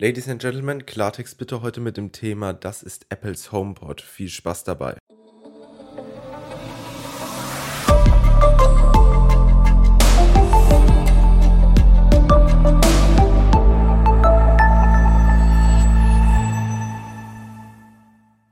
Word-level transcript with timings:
Ladies 0.00 0.30
and 0.30 0.40
Gentlemen, 0.40 0.86
Klartext 0.86 1.36
bitte 1.36 1.60
heute 1.60 1.82
mit 1.82 1.98
dem 1.98 2.10
Thema 2.10 2.54
Das 2.54 2.82
ist 2.82 3.04
Apples 3.10 3.52
HomePod. 3.52 4.00
Viel 4.00 4.30
Spaß 4.30 4.64
dabei. 4.64 4.96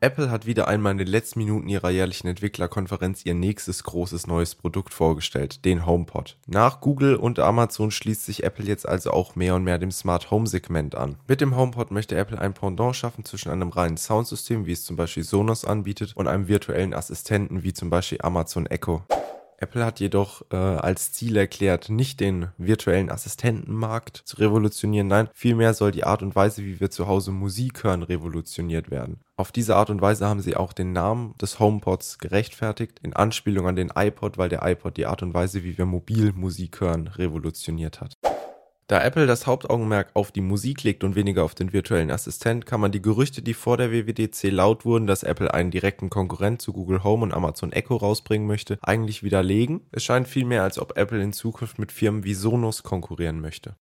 Apple 0.00 0.30
hat 0.30 0.44
wieder 0.44 0.68
einmal 0.68 0.92
in 0.92 0.98
den 0.98 1.06
letzten 1.06 1.38
Minuten 1.38 1.68
ihrer 1.68 1.88
jährlichen 1.88 2.28
Entwicklerkonferenz 2.28 3.24
ihr 3.24 3.34
nächstes 3.34 3.82
großes 3.82 4.26
neues 4.26 4.54
Produkt 4.54 4.92
vorgestellt, 4.92 5.64
den 5.64 5.86
HomePod. 5.86 6.36
Nach 6.46 6.80
Google 6.80 7.16
und 7.16 7.38
Amazon 7.38 7.90
schließt 7.90 8.26
sich 8.26 8.44
Apple 8.44 8.66
jetzt 8.66 8.86
also 8.86 9.10
auch 9.10 9.36
mehr 9.36 9.54
und 9.54 9.64
mehr 9.64 9.78
dem 9.78 9.90
Smart 9.90 10.30
Home 10.30 10.46
Segment 10.46 10.94
an. 10.94 11.16
Mit 11.26 11.40
dem 11.40 11.56
HomePod 11.56 11.90
möchte 11.92 12.16
Apple 12.16 12.38
ein 12.38 12.52
Pendant 12.52 12.94
schaffen 12.94 13.24
zwischen 13.24 13.50
einem 13.50 13.70
reinen 13.70 13.96
Soundsystem, 13.96 14.66
wie 14.66 14.72
es 14.72 14.84
zum 14.84 14.96
Beispiel 14.96 15.24
Sonos 15.24 15.64
anbietet, 15.64 16.14
und 16.14 16.28
einem 16.28 16.46
virtuellen 16.46 16.92
Assistenten, 16.92 17.62
wie 17.62 17.72
zum 17.72 17.88
Beispiel 17.88 18.18
Amazon 18.20 18.66
Echo. 18.66 19.02
Apple 19.58 19.84
hat 19.84 20.00
jedoch 20.00 20.42
äh, 20.50 20.56
als 20.56 21.12
Ziel 21.12 21.36
erklärt, 21.36 21.88
nicht 21.88 22.20
den 22.20 22.48
virtuellen 22.58 23.10
Assistentenmarkt 23.10 24.22
zu 24.24 24.36
revolutionieren, 24.36 25.08
nein, 25.08 25.28
vielmehr 25.32 25.74
soll 25.74 25.92
die 25.92 26.04
Art 26.04 26.22
und 26.22 26.36
Weise, 26.36 26.62
wie 26.62 26.80
wir 26.80 26.90
zu 26.90 27.06
Hause 27.06 27.30
Musik 27.30 27.84
hören, 27.84 28.02
revolutioniert 28.02 28.90
werden. 28.90 29.20
Auf 29.36 29.52
diese 29.52 29.76
Art 29.76 29.90
und 29.90 30.00
Weise 30.00 30.26
haben 30.26 30.40
sie 30.40 30.56
auch 30.56 30.72
den 30.72 30.92
Namen 30.92 31.34
des 31.40 31.58
HomePods 31.58 32.18
gerechtfertigt, 32.18 33.00
in 33.02 33.14
Anspielung 33.14 33.66
an 33.66 33.76
den 33.76 33.92
iPod, 33.94 34.38
weil 34.38 34.48
der 34.48 34.66
iPod 34.66 34.96
die 34.96 35.06
Art 35.06 35.22
und 35.22 35.34
Weise, 35.34 35.62
wie 35.62 35.76
wir 35.76 35.86
mobil 35.86 36.32
Musik 36.32 36.80
hören, 36.80 37.06
revolutioniert 37.06 38.00
hat. 38.00 38.14
Da 38.88 39.02
Apple 39.02 39.26
das 39.26 39.48
Hauptaugenmerk 39.48 40.10
auf 40.14 40.30
die 40.30 40.40
Musik 40.40 40.84
legt 40.84 41.02
und 41.02 41.16
weniger 41.16 41.42
auf 41.42 41.56
den 41.56 41.72
virtuellen 41.72 42.12
Assistent, 42.12 42.66
kann 42.66 42.80
man 42.80 42.92
die 42.92 43.02
Gerüchte, 43.02 43.42
die 43.42 43.52
vor 43.52 43.76
der 43.76 43.90
WWDC 43.90 44.44
laut 44.52 44.84
wurden, 44.84 45.08
dass 45.08 45.24
Apple 45.24 45.52
einen 45.52 45.72
direkten 45.72 46.08
Konkurrent 46.08 46.62
zu 46.62 46.72
Google 46.72 47.02
Home 47.02 47.24
und 47.24 47.34
Amazon 47.34 47.72
Echo 47.72 47.96
rausbringen 47.96 48.46
möchte, 48.46 48.78
eigentlich 48.82 49.24
widerlegen. 49.24 49.80
Es 49.90 50.04
scheint 50.04 50.28
vielmehr, 50.28 50.62
als 50.62 50.78
ob 50.78 50.96
Apple 50.96 51.20
in 51.20 51.32
Zukunft 51.32 51.80
mit 51.80 51.90
Firmen 51.90 52.22
wie 52.22 52.34
Sonos 52.34 52.84
konkurrieren 52.84 53.40
möchte. 53.40 53.74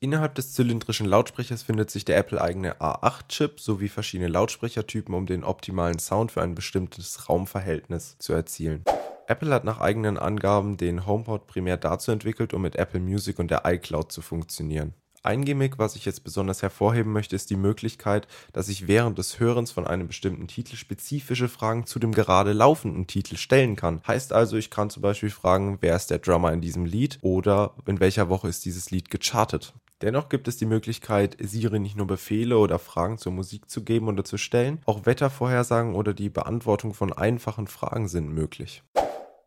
Innerhalb 0.00 0.34
des 0.34 0.52
zylindrischen 0.52 1.06
Lautsprechers 1.06 1.62
findet 1.62 1.92
sich 1.92 2.04
der 2.04 2.16
Apple-eigene 2.16 2.80
A8-Chip 2.80 3.60
sowie 3.60 3.88
verschiedene 3.88 4.28
Lautsprechertypen, 4.28 5.14
um 5.14 5.26
den 5.26 5.44
optimalen 5.44 6.00
Sound 6.00 6.32
für 6.32 6.42
ein 6.42 6.56
bestimmtes 6.56 7.28
Raumverhältnis 7.28 8.16
zu 8.18 8.32
erzielen. 8.32 8.84
Apple 9.26 9.54
hat 9.54 9.64
nach 9.64 9.80
eigenen 9.80 10.18
Angaben 10.18 10.76
den 10.76 11.06
HomePod 11.06 11.46
primär 11.46 11.78
dazu 11.78 12.12
entwickelt, 12.12 12.52
um 12.52 12.62
mit 12.62 12.76
Apple 12.76 13.00
Music 13.00 13.38
und 13.38 13.50
der 13.50 13.62
iCloud 13.64 14.12
zu 14.12 14.20
funktionieren. 14.20 14.92
Ein 15.22 15.46
Gimmick, 15.46 15.78
was 15.78 15.96
ich 15.96 16.04
jetzt 16.04 16.22
besonders 16.22 16.60
hervorheben 16.60 17.10
möchte, 17.10 17.34
ist 17.34 17.48
die 17.48 17.56
Möglichkeit, 17.56 18.28
dass 18.52 18.68
ich 18.68 18.86
während 18.86 19.16
des 19.16 19.40
Hörens 19.40 19.70
von 19.70 19.86
einem 19.86 20.06
bestimmten 20.06 20.48
Titel 20.48 20.76
spezifische 20.76 21.48
Fragen 21.48 21.86
zu 21.86 21.98
dem 21.98 22.12
gerade 22.12 22.52
laufenden 22.52 23.06
Titel 23.06 23.38
stellen 23.38 23.74
kann. 23.74 24.02
Heißt 24.06 24.34
also, 24.34 24.58
ich 24.58 24.68
kann 24.68 24.90
zum 24.90 25.02
Beispiel 25.02 25.30
fragen, 25.30 25.78
wer 25.80 25.96
ist 25.96 26.10
der 26.10 26.18
Drummer 26.18 26.52
in 26.52 26.60
diesem 26.60 26.84
Lied 26.84 27.18
oder 27.22 27.74
in 27.86 28.00
welcher 28.00 28.28
Woche 28.28 28.48
ist 28.48 28.66
dieses 28.66 28.90
Lied 28.90 29.10
gechartet. 29.10 29.72
Dennoch 30.02 30.28
gibt 30.28 30.46
es 30.46 30.58
die 30.58 30.66
Möglichkeit, 30.66 31.38
Siri 31.40 31.78
nicht 31.78 31.96
nur 31.96 32.06
Befehle 32.06 32.58
oder 32.58 32.78
Fragen 32.78 33.16
zur 33.16 33.32
Musik 33.32 33.70
zu 33.70 33.82
geben 33.82 34.08
oder 34.08 34.24
zu 34.24 34.36
stellen, 34.36 34.82
auch 34.84 35.06
Wettervorhersagen 35.06 35.94
oder 35.94 36.12
die 36.12 36.28
Beantwortung 36.28 36.92
von 36.92 37.14
einfachen 37.14 37.66
Fragen 37.66 38.08
sind 38.08 38.28
möglich. 38.28 38.82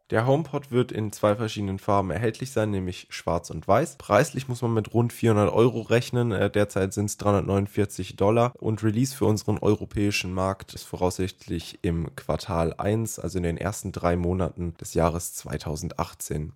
Der 0.09 0.25
HomePod 0.25 0.71
wird 0.71 0.93
in 0.93 1.11
zwei 1.11 1.35
verschiedenen 1.35 1.79
Farben 1.79 2.11
erhältlich 2.11 2.51
sein, 2.51 2.71
nämlich 2.71 3.07
schwarz 3.09 3.49
und 3.49 3.67
weiß. 3.67 3.97
Preislich 3.97 4.47
muss 4.47 4.61
man 4.61 4.73
mit 4.73 4.93
rund 4.93 5.11
400 5.11 5.51
Euro 5.51 5.81
rechnen. 5.81 6.31
Äh, 6.31 6.49
derzeit 6.49 6.93
sind 6.93 7.05
es 7.05 7.17
349 7.17 8.15
Dollar 8.15 8.53
und 8.57 8.83
Release 8.83 9.13
für 9.13 9.25
unseren 9.25 9.57
europäischen 9.57 10.33
Markt 10.33 10.73
ist 10.73 10.85
voraussichtlich 10.85 11.79
im 11.81 12.15
Quartal 12.15 12.73
1, 12.77 13.19
also 13.19 13.37
in 13.37 13.43
den 13.43 13.57
ersten 13.57 13.91
drei 13.91 14.15
Monaten 14.15 14.75
des 14.79 14.93
Jahres 14.93 15.33
2018. 15.33 16.53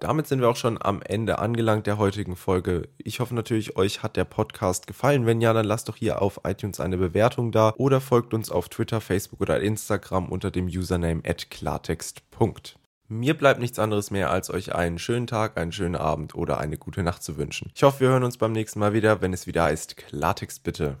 Damit 0.00 0.26
sind 0.26 0.40
wir 0.40 0.50
auch 0.50 0.56
schon 0.56 0.80
am 0.80 1.00
Ende 1.00 1.38
angelangt 1.38 1.86
der 1.86 1.96
heutigen 1.96 2.36
Folge. 2.36 2.88
Ich 2.98 3.20
hoffe 3.20 3.34
natürlich, 3.34 3.76
euch 3.76 4.02
hat 4.02 4.16
der 4.16 4.24
Podcast 4.24 4.86
gefallen. 4.86 5.24
Wenn 5.24 5.40
ja, 5.40 5.54
dann 5.54 5.66
lasst 5.66 5.88
doch 5.88 5.96
hier 5.96 6.20
auf 6.20 6.40
iTunes 6.44 6.80
eine 6.80 6.98
Bewertung 6.98 7.50
da 7.50 7.72
oder 7.78 8.02
folgt 8.02 8.34
uns 8.34 8.50
auf 8.50 8.68
Twitter, 8.68 9.00
Facebook 9.00 9.40
oder 9.40 9.60
Instagram 9.60 10.28
unter 10.28 10.50
dem 10.50 10.66
Username 10.66 11.22
@klartext. 11.22 12.22
Mir 13.12 13.36
bleibt 13.36 13.58
nichts 13.58 13.80
anderes 13.80 14.12
mehr, 14.12 14.30
als 14.30 14.50
euch 14.50 14.72
einen 14.72 15.00
schönen 15.00 15.26
Tag, 15.26 15.58
einen 15.58 15.72
schönen 15.72 15.96
Abend 15.96 16.36
oder 16.36 16.58
eine 16.58 16.78
gute 16.78 17.02
Nacht 17.02 17.24
zu 17.24 17.36
wünschen. 17.36 17.72
Ich 17.74 17.82
hoffe, 17.82 17.98
wir 17.98 18.08
hören 18.10 18.22
uns 18.22 18.38
beim 18.38 18.52
nächsten 18.52 18.78
Mal 18.78 18.92
wieder, 18.92 19.20
wenn 19.20 19.32
es 19.32 19.48
wieder 19.48 19.64
heißt 19.64 19.96
Klartext 19.96 20.62
bitte. 20.62 20.96